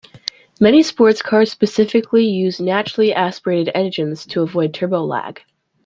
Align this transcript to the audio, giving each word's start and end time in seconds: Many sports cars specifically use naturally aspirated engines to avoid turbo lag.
Many 0.59 0.81
sports 0.81 1.21
cars 1.21 1.51
specifically 1.51 2.25
use 2.25 2.59
naturally 2.59 3.13
aspirated 3.13 3.69
engines 3.75 4.25
to 4.25 4.41
avoid 4.41 4.73
turbo 4.73 5.05
lag. 5.05 5.41